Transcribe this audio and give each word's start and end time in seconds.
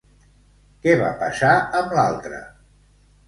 Què 0.85 0.95
va 1.01 1.11
passar 1.19 1.51
amb 1.81 1.93
l'altre? 1.99 2.39